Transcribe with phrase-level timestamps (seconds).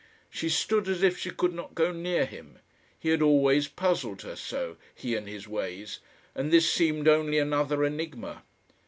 [0.31, 2.57] She stood as if she could not go near him.
[2.97, 5.99] He had always puzzled her so, he and his ways,
[6.33, 8.41] and this seemed only another enigma.